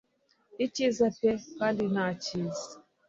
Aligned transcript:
Icyiza 0.65 1.05
pe 1.19 1.31
kandi 1.57 1.83
nta 1.93 2.07
cyiza: 2.23 2.69